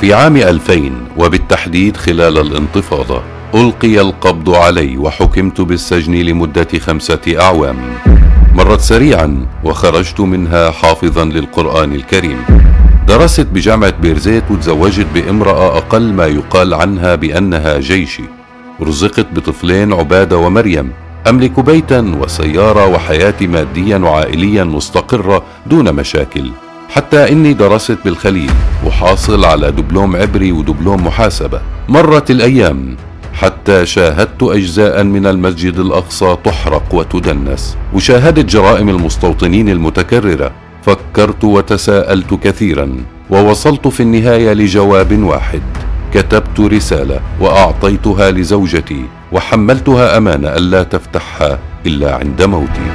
في 0.00 0.14
عام 0.14 0.36
2000 0.36 0.92
وبالتحديد 1.16 1.96
خلال 1.96 2.38
الانتفاضة 2.38 3.22
ألقي 3.54 4.00
القبض 4.00 4.50
علي 4.54 4.98
وحكمت 4.98 5.60
بالسجن 5.60 6.14
لمدة 6.14 6.68
خمسة 6.78 7.20
أعوام. 7.40 7.76
مرت 8.54 8.80
سريعا 8.80 9.46
وخرجت 9.64 10.20
منها 10.20 10.70
حافظا 10.70 11.24
للقرآن 11.24 11.92
الكريم. 11.92 12.38
درست 13.08 13.46
بجامعة 13.52 13.90
بيرزيت 13.90 14.44
وتزوجت 14.50 15.06
بامرأة 15.14 15.76
أقل 15.76 16.12
ما 16.12 16.26
يقال 16.26 16.74
عنها 16.74 17.14
بأنها 17.14 17.78
جيشي. 17.78 18.24
رزقت 18.82 19.26
بطفلين 19.32 19.92
عبادة 19.92 20.36
ومريم. 20.36 20.92
أملك 21.28 21.60
بيتا 21.60 22.14
وسيارة 22.20 22.86
وحياتي 22.86 23.46
ماديا 23.46 23.98
وعائليا 23.98 24.64
مستقرة 24.64 25.42
دون 25.66 25.92
مشاكل. 25.92 26.50
حتى 26.96 27.32
إني 27.32 27.52
درست 27.52 27.98
بالخليل 28.04 28.50
وحاصل 28.86 29.44
على 29.44 29.72
دبلوم 29.72 30.16
عبري 30.16 30.52
ودبلوم 30.52 31.06
محاسبة. 31.06 31.60
مرت 31.88 32.30
الأيام 32.30 32.96
حتى 33.34 33.86
شاهدت 33.86 34.42
أجزاء 34.42 35.04
من 35.04 35.26
المسجد 35.26 35.78
الأقصى 35.78 36.36
تحرق 36.44 36.94
وتدنس. 36.94 37.76
وشاهدت 37.94 38.44
جرائم 38.44 38.88
المستوطنين 38.88 39.68
المتكررة. 39.68 40.52
فكرت 40.82 41.44
وتساءلت 41.44 42.34
كثيرا 42.34 42.96
ووصلت 43.30 43.88
في 43.88 44.00
النهاية 44.00 44.52
لجواب 44.52 45.22
واحد. 45.22 45.62
كتبت 46.14 46.60
رسالة 46.60 47.20
وأعطيتها 47.40 48.30
لزوجتي 48.30 49.04
وحملتها 49.32 50.16
أمانة 50.16 50.48
ألا 50.48 50.82
تفتحها 50.82 51.58
إلا 51.86 52.14
عند 52.14 52.42
موتي. 52.42 52.90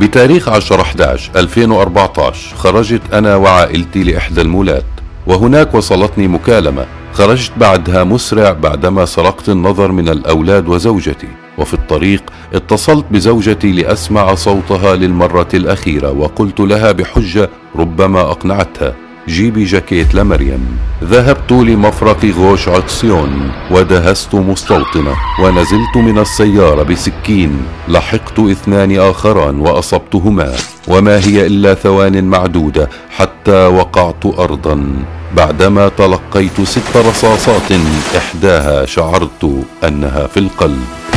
بتاريخ 0.00 0.48
10 0.48 0.80
11 0.82 1.30
2014 1.36 2.56
خرجت 2.56 3.02
أنا 3.12 3.36
وعائلتي 3.36 4.02
لإحدى 4.02 4.40
المولات 4.40 4.84
وهناك 5.26 5.74
وصلتني 5.74 6.28
مكالمة 6.28 6.86
خرجت 7.12 7.52
بعدها 7.56 8.04
مسرع 8.04 8.52
بعدما 8.52 9.04
سرقت 9.04 9.48
النظر 9.48 9.92
من 9.92 10.08
الأولاد 10.08 10.68
وزوجتي 10.68 11.28
وفي 11.58 11.74
الطريق 11.74 12.22
اتصلت 12.54 13.04
بزوجتي 13.10 13.72
لأسمع 13.72 14.34
صوتها 14.34 14.96
للمرة 14.96 15.48
الأخيرة 15.54 16.10
وقلت 16.10 16.60
لها 16.60 16.92
بحجة 16.92 17.50
ربما 17.76 18.20
أقنعتها. 18.20 18.94
جيبي 19.28 19.64
جاكيت 19.64 20.14
لمريم. 20.14 20.78
ذهبت 21.04 21.52
لمفرق 21.52 22.24
غوش 22.24 22.68
عطسيون 22.68 23.50
ودهست 23.70 24.34
مستوطنة 24.34 25.14
ونزلت 25.42 25.96
من 25.96 26.18
السيارة 26.18 26.82
بسكين. 26.82 27.62
لحقت 27.88 28.38
اثنان 28.38 28.98
آخران 28.98 29.60
وأصبتهما 29.60 30.52
وما 30.88 31.18
هي 31.18 31.46
إلا 31.46 31.74
ثوان 31.74 32.24
معدودة 32.24 32.88
حتى 33.10 33.66
وقعت 33.66 34.26
أرضا. 34.26 35.04
بعدما 35.36 35.88
تلقيت 35.88 36.60
ست 36.60 36.96
رصاصات 36.96 37.72
إحداها 38.16 38.86
شعرت 38.86 39.64
أنها 39.84 40.26
في 40.26 40.40
القلب. 40.40 41.07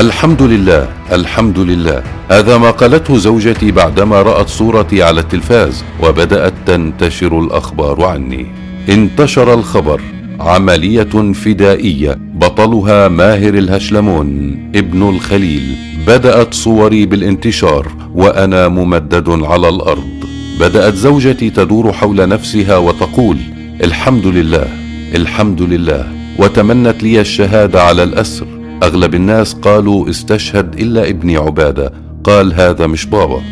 الحمد 0.00 0.42
لله 0.42 0.88
الحمد 1.12 1.58
لله. 1.58 2.02
هذا 2.30 2.58
ما 2.58 2.70
قالته 2.70 3.16
زوجتي 3.16 3.70
بعدما 3.72 4.22
رأت 4.22 4.48
صورتي 4.48 5.02
على 5.02 5.20
التلفاز 5.20 5.84
وبدأت 6.02 6.52
تنتشر 6.66 7.40
الأخبار 7.40 8.04
عني. 8.04 8.46
انتشر 8.88 9.54
الخبر. 9.54 10.00
عملية 10.40 11.32
فدائية. 11.32 12.18
بطلها 12.34 13.08
ماهر 13.08 13.54
الهشلمون 13.54 14.58
ابن 14.74 15.08
الخليل. 15.08 15.76
بدأت 16.06 16.54
صوري 16.54 17.06
بالانتشار 17.06 17.88
وأنا 18.14 18.68
ممدد 18.68 19.28
على 19.28 19.68
الأرض. 19.68 20.24
بدأت 20.60 20.94
زوجتي 20.94 21.50
تدور 21.50 21.92
حول 21.92 22.28
نفسها 22.28 22.76
وتقول 22.76 23.36
الحمد 23.84 24.26
لله 24.26 24.68
الحمد 25.14 25.62
لله. 25.62 26.12
وتمنت 26.38 27.02
لي 27.02 27.20
الشهادة 27.20 27.82
على 27.82 28.02
الأسر. 28.02 28.59
أغلب 28.82 29.14
الناس 29.14 29.54
قالوا 29.54 30.10
استشهد 30.10 30.80
إلا 30.80 31.08
ابني 31.08 31.36
عبادة 31.36 31.92
قال 32.24 32.54
هذا 32.54 32.86
مش 32.86 33.06
بابا. 33.06 33.42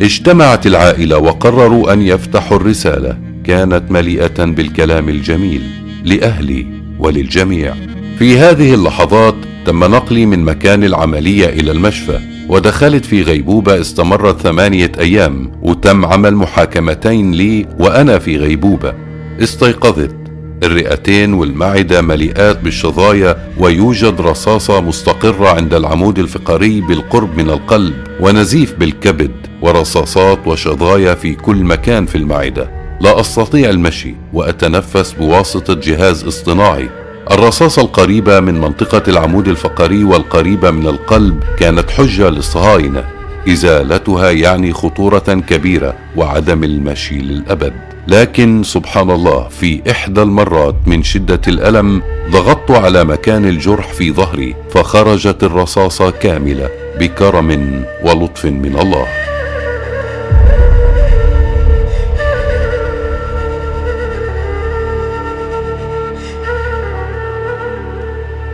اجتمعت 0.00 0.66
العائلة 0.66 1.18
وقرروا 1.18 1.92
أن 1.92 2.02
يفتحوا 2.02 2.56
الرسالة 2.56 3.18
كانت 3.44 3.90
مليئة 3.90 4.44
بالكلام 4.44 5.08
الجميل 5.08 5.62
لأهلي 6.04 6.66
وللجميع. 6.98 7.74
في 8.18 8.38
هذه 8.38 8.74
اللحظات 8.74 9.34
تم 9.66 9.84
نقلي 9.84 10.26
من 10.26 10.44
مكان 10.44 10.84
العملية 10.84 11.46
إلى 11.46 11.70
المشفى 11.70 12.20
ودخلت 12.48 13.04
في 13.04 13.22
غيبوبة 13.22 13.80
استمرت 13.80 14.40
ثمانية 14.40 14.92
أيام 14.98 15.52
وتم 15.62 16.04
عمل 16.04 16.34
محاكمتين 16.34 17.32
لي 17.32 17.66
وأنا 17.78 18.18
في 18.18 18.36
غيبوبة. 18.36 18.94
استيقظت. 19.42 20.15
الرئتين 20.62 21.34
والمعدة 21.34 22.02
مليئات 22.02 22.60
بالشظايا 22.60 23.36
ويوجد 23.58 24.20
رصاصة 24.20 24.80
مستقرة 24.80 25.48
عند 25.48 25.74
العمود 25.74 26.18
الفقري 26.18 26.80
بالقرب 26.80 27.36
من 27.36 27.50
القلب 27.50 27.94
ونزيف 28.20 28.74
بالكبد 28.74 29.30
ورصاصات 29.62 30.46
وشظايا 30.46 31.14
في 31.14 31.34
كل 31.34 31.56
مكان 31.56 32.06
في 32.06 32.18
المعدة. 32.18 32.70
لا 33.00 33.20
أستطيع 33.20 33.70
المشي 33.70 34.14
وأتنفس 34.32 35.12
بواسطة 35.12 35.74
جهاز 35.74 36.24
اصطناعي. 36.24 36.88
الرصاصة 37.30 37.82
القريبة 37.82 38.40
من 38.40 38.54
منطقة 38.60 39.02
العمود 39.08 39.48
الفقري 39.48 40.04
والقريبة 40.04 40.70
من 40.70 40.86
القلب 40.86 41.42
كانت 41.58 41.90
حجة 41.90 42.28
للصهاينة 42.28 43.15
إزالتها 43.48 44.30
يعني 44.30 44.72
خطورة 44.72 45.42
كبيرة 45.48 45.94
وعدم 46.16 46.64
المشي 46.64 47.18
للأبد. 47.18 47.72
لكن 48.08 48.62
سبحان 48.62 49.10
الله 49.10 49.48
في 49.48 49.82
إحدى 49.90 50.22
المرات 50.22 50.74
من 50.86 51.02
شدة 51.02 51.40
الألم 51.48 52.02
ضغطت 52.30 52.70
على 52.70 53.04
مكان 53.04 53.44
الجرح 53.44 53.92
في 53.92 54.12
ظهري 54.12 54.54
فخرجت 54.70 55.44
الرصاصة 55.44 56.10
كاملة 56.10 56.68
بكرم 57.00 57.82
ولطف 58.04 58.44
من 58.44 58.78
الله. 58.78 59.06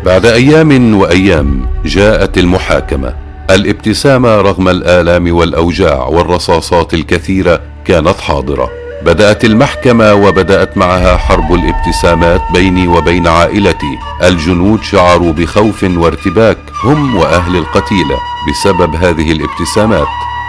بعد 0.05 0.27
أيام 0.27 0.95
وأيام 0.95 1.67
جاءت 1.85 2.39
المحاكمة. 2.39 3.22
الابتسامة 3.55 4.41
رغم 4.41 4.69
الآلام 4.69 5.35
والأوجاع 5.37 6.07
والرصاصات 6.07 6.95
الكثيرة 6.95 7.61
كانت 7.85 8.21
حاضرة. 8.21 8.71
بدأت 9.05 9.45
المحكمة 9.45 10.15
وبدأت 10.15 10.77
معها 10.77 11.17
حرب 11.17 11.55
الابتسامات 11.55 12.41
بيني 12.53 12.89
وبين 12.89 13.27
عائلتي. 13.27 13.99
الجنود 14.23 14.83
شعروا 14.83 15.33
بخوف 15.33 15.85
وارتباك 15.85 16.59
هم 16.85 17.17
وأهل 17.17 17.57
القتيله 17.57 18.17
بسبب 18.49 18.95
هذه 18.95 19.33
الابتسامات. 19.33 20.07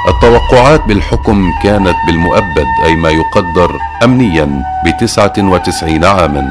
التوقعات 0.08 0.84
بالحكم 0.86 1.52
كانت 1.64 1.96
بالمؤبد 2.08 2.68
أي 2.86 2.96
ما 2.96 3.10
يقدر 3.10 3.78
امنيا 4.04 4.64
بتسعة 4.86 5.34
وتسعين 5.38 6.06
عاما. 6.06 6.46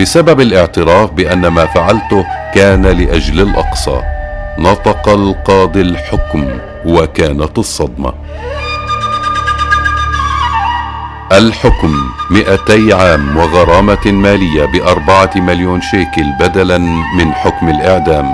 بسبب 0.00 0.40
الاعتراف 0.40 1.10
بأن 1.10 1.46
ما 1.46 1.66
فعلته 1.66 2.24
كان 2.54 2.86
لأجل 2.86 3.40
الأقصى. 3.40 4.15
نطق 4.58 5.08
القاضي 5.08 5.80
الحكم 5.80 6.48
وكانت 6.86 7.58
الصدمة. 7.58 8.12
الحكم 11.32 11.94
200 12.30 12.94
عام 12.94 13.36
وغرامة 13.36 14.06
مالية 14.06 14.64
بأربعة 14.64 15.30
مليون 15.36 15.80
شيكل 15.80 16.24
بدلا 16.40 16.78
من 17.18 17.32
حكم 17.32 17.68
الإعدام. 17.68 18.26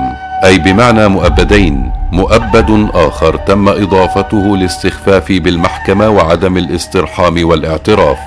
أي 0.45 0.59
بمعنى 0.59 1.09
مؤبدين 1.09 1.93
مؤبد 2.13 2.91
آخر 2.95 3.37
تم 3.37 3.69
إضافته 3.69 4.57
لاستخفافي 4.57 5.41
بالمحكمة 5.41 6.09
وعدم 6.09 6.57
الاسترحام 6.57 7.45
والاعتراف. 7.45 8.19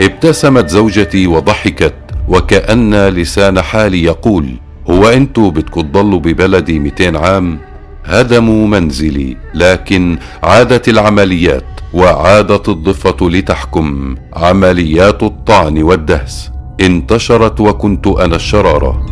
ابتسمت 0.00 0.68
زوجتي 0.68 1.26
وضحكت 1.26 1.94
وكأن 2.28 3.08
لسان 3.08 3.62
حالي 3.62 4.04
يقول 4.04 4.46
هو 4.90 5.08
انتو 5.08 5.50
بدكم 5.50 5.80
تضلوا 5.80 6.18
ببلدي 6.18 6.78
200 6.78 7.16
عام؟ 7.18 7.58
هدموا 8.04 8.66
منزلي 8.66 9.36
لكن 9.54 10.18
عادت 10.42 10.88
العمليات 10.88 11.64
وعادت 11.94 12.68
الضفة 12.68 13.30
لتحكم. 13.30 14.16
عمليات 14.32 15.22
الطعن 15.22 15.82
والدهس 15.82 16.50
انتشرت 16.80 17.60
وكنت 17.60 18.06
أنا 18.06 18.36
الشرارة. 18.36 19.06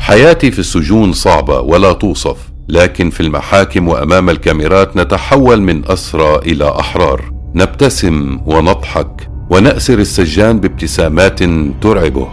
حياتي 0.00 0.50
في 0.50 0.58
السجون 0.58 1.12
صعبة 1.12 1.60
ولا 1.60 1.92
توصف 1.92 2.36
لكن 2.68 3.10
في 3.10 3.20
المحاكم 3.20 3.88
وأمام 3.88 4.30
الكاميرات 4.30 4.96
نتحول 4.96 5.62
من 5.62 5.82
أسرى 5.90 6.36
إلى 6.36 6.68
أحرار. 6.80 7.34
نبتسم 7.54 8.40
ونضحك 8.46 9.23
ونأسر 9.50 9.98
السجان 9.98 10.60
بابتسامات 10.60 11.42
ترعبه 11.82 12.28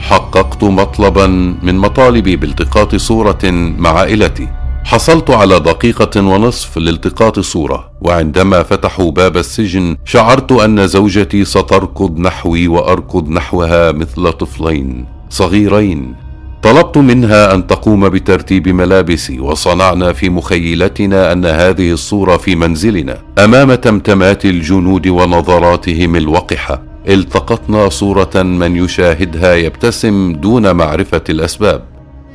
حققت 0.00 0.64
مطلبا 0.64 1.26
من 1.62 1.74
مطالبي 1.74 2.36
بالتقاط 2.36 2.94
صورة 2.96 3.38
مع 3.78 3.90
عائلتي 3.90 4.48
حصلت 4.84 5.30
على 5.30 5.60
دقيقة 5.60 6.20
ونصف 6.20 6.78
لالتقاط 6.78 7.40
صورة، 7.40 7.90
وعندما 8.00 8.62
فتحوا 8.62 9.10
باب 9.10 9.36
السجن 9.36 9.96
شعرت 10.04 10.52
أن 10.52 10.86
زوجتي 10.86 11.44
ستركض 11.44 12.18
نحوي 12.18 12.68
وأركض 12.68 13.28
نحوها 13.28 13.92
مثل 13.92 14.32
طفلين 14.32 15.06
صغيرين. 15.30 16.14
طلبت 16.62 16.96
منها 16.96 17.54
أن 17.54 17.66
تقوم 17.66 18.08
بترتيب 18.08 18.68
ملابسي، 18.68 19.40
وصنعنا 19.40 20.12
في 20.12 20.30
مخيلتنا 20.30 21.32
أن 21.32 21.46
هذه 21.46 21.92
الصورة 21.92 22.36
في 22.36 22.56
منزلنا، 22.56 23.18
أمام 23.38 23.74
تمتمات 23.74 24.44
الجنود 24.44 25.08
ونظراتهم 25.08 26.16
الوقحة. 26.16 26.82
التقطنا 27.08 27.88
صورة 27.88 28.42
من 28.42 28.76
يشاهدها 28.76 29.54
يبتسم 29.54 30.32
دون 30.32 30.72
معرفة 30.72 31.22
الأسباب. 31.28 31.84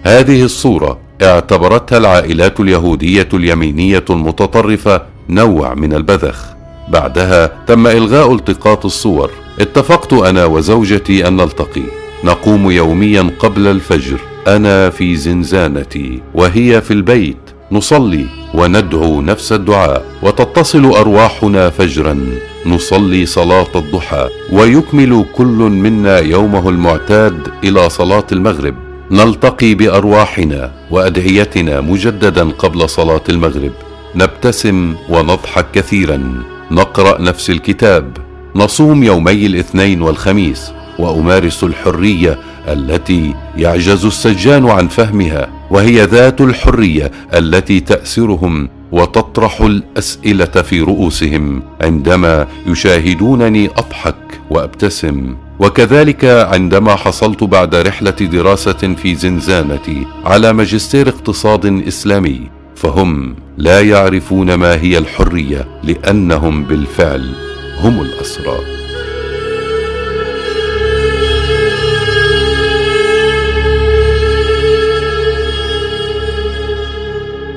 هذه 0.03 0.43
الصورة 0.43 0.97
اعتبرتها 1.23 1.97
العائلات 1.97 2.59
اليهودية 2.59 3.29
اليمينية 3.33 4.05
المتطرفة 4.09 5.01
نوع 5.29 5.73
من 5.73 5.93
البذخ 5.93 6.45
بعدها 6.89 7.51
تم 7.67 7.87
إلغاء 7.87 8.33
التقاط 8.33 8.85
الصور 8.85 9.31
اتفقت 9.59 10.13
أنا 10.13 10.45
وزوجتي 10.45 11.27
أن 11.27 11.35
نلتقي 11.37 12.04
نقوم 12.23 12.71
يوميا 12.71 13.31
قبل 13.39 13.67
الفجر. 13.67 14.19
أنا 14.47 14.89
في 14.89 15.15
زنزانتي 15.15 16.21
وهي 16.33 16.81
في 16.81 16.91
البيت. 16.91 17.37
نصلي 17.71 18.25
وندعو 18.53 19.21
نفس 19.21 19.51
الدعاء. 19.51 20.05
وتتصل 20.21 20.85
أرواحنا 20.85 21.69
فجرا. 21.69 22.25
نصلي 22.65 23.25
صلاة 23.25 23.67
الضحى. 23.75 24.29
ويكمل 24.51 25.25
كل 25.33 25.45
منا 25.45 26.19
يومه 26.19 26.69
المعتاد 26.69 27.47
إلى 27.63 27.89
صلاة 27.89 28.27
المغرب. 28.31 28.75
نلتقي 29.11 29.75
بأرواحنا 29.75 30.71
وأدعيتنا 30.91 31.81
مجددا 31.81 32.49
قبل 32.49 32.89
صلاة 32.89 33.23
المغرب. 33.29 33.71
نبتسم 34.15 34.95
ونضحك 35.09 35.65
كثيرا. 35.73 36.43
نقرأ 36.71 37.21
نفس 37.21 37.49
الكتاب. 37.49 38.17
نصوم 38.55 39.03
يومي 39.03 39.45
الاثنين 39.45 40.01
والخميس. 40.01 40.71
وأمارس 40.99 41.63
الحرية 41.63 42.39
التي 42.67 43.33
يعجز 43.57 44.05
السجان 44.05 44.69
عن 44.69 44.87
فهمها 44.87 45.49
وهي 45.71 46.03
ذات 46.05 46.41
الحرية 46.41 47.11
التي 47.33 47.79
تاسرهم 47.79 48.69
وتطرح 48.91 49.61
الأسئلة 49.61 50.45
في 50.45 50.81
رؤوسهم 50.81 51.63
عندما 51.81 52.47
يشاهدونني 52.67 53.69
أضحك 53.77 54.15
وأبتسم. 54.49 55.35
وكذلك 55.59 56.25
عندما 56.25 56.95
حصلت 56.95 57.43
بعد 57.43 57.75
رحلة 57.75 58.11
دراسة 58.11 58.95
في 59.01 59.15
زنزانتي 59.15 60.05
على 60.25 60.53
ماجستير 60.53 61.09
اقتصاد 61.09 61.65
إسلامي 61.87 62.41
فهم 62.75 63.35
لا 63.57 63.81
يعرفون 63.81 64.53
ما 64.53 64.81
هي 64.81 64.97
الحرية 64.97 65.67
لأنهم 65.83 66.63
بالفعل 66.63 67.33
هم 67.81 68.01
الأسرى. 68.01 68.74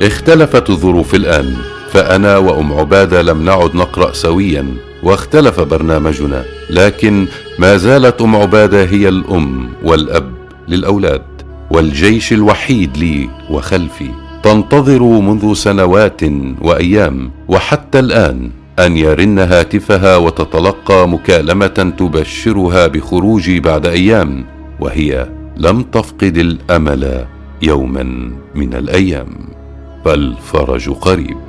اختلفت 0.02 0.70
الظروف 0.70 1.14
الآن 1.14 1.56
فأنا 1.90 2.36
وأم 2.38 2.72
عبادة 2.72 3.22
لم 3.22 3.44
نعد 3.44 3.74
نقرأ 3.74 4.12
سويا 4.12 4.66
واختلف 5.02 5.60
برنامجنا 5.60 6.44
لكن 6.70 7.26
ما 7.58 7.76
زالت 7.76 8.22
أم 8.22 8.36
عبادة 8.36 8.84
هي 8.84 9.08
الأم 9.08 9.68
والأب 9.84 10.32
للأولاد 10.68 11.22
والجيش 11.70 12.32
الوحيد 12.32 12.96
لي 12.96 13.28
وخلفي. 13.50 14.10
تنتظر 14.42 15.02
منذ 15.02 15.54
سنوات 15.54 16.20
وأيام 16.60 17.30
وحتى 17.48 17.98
الآن 17.98 18.50
أن 18.78 18.96
يرن 18.96 19.38
هاتفها 19.38 20.16
وتتلقى 20.16 21.08
مكالمة 21.08 21.92
تبشرها 21.98 22.86
بخروجي 22.86 23.60
بعد 23.60 23.86
أيام 23.86 24.44
وهي 24.80 25.28
لم 25.56 25.82
تفقد 25.82 26.38
الأمل 26.38 27.24
يوما 27.62 28.32
من 28.54 28.74
الأيام. 28.74 29.57
فالفرج 30.04 30.90
قريب. 30.90 31.47